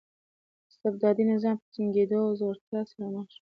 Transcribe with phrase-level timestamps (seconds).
[0.03, 0.03] د
[0.69, 3.29] استبدادي نظام په ټینګېدو ځوړتیا سره مخ شو.